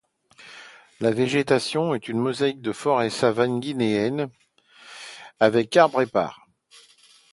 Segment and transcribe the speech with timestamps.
[0.99, 4.31] La végétation est une mosaïque de forêt-savane guinéenne
[5.39, 6.47] avec arbres épars.